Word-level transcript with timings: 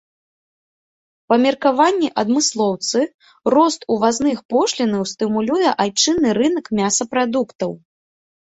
Па 1.31 1.35
меркаванні 1.41 2.09
адмыслоўцы, 2.21 2.99
рост 3.55 3.81
увазных 3.97 4.37
пошлінаў 4.55 5.01
стымулюе 5.13 5.69
айчынны 5.87 6.29
рынак 6.39 6.65
мясапрадуктаў. 6.81 7.71